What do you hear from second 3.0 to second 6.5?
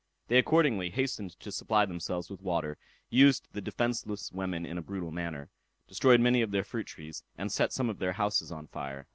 used the defenceless women in a brutal manner, destroyed many of